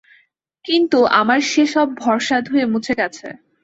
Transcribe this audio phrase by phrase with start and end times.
[0.65, 3.27] কিন্তু আমার সে-সব ভরসা ধুয়েমুছে গেছে।